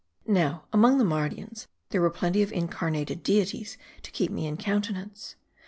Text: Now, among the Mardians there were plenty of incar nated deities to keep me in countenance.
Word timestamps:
Now, 0.25 0.63
among 0.73 0.97
the 0.97 1.03
Mardians 1.05 1.67
there 1.89 2.01
were 2.01 2.09
plenty 2.09 2.41
of 2.41 2.49
incar 2.49 2.89
nated 2.91 3.21
deities 3.21 3.77
to 4.01 4.09
keep 4.09 4.31
me 4.31 4.47
in 4.47 4.57
countenance. 4.57 5.35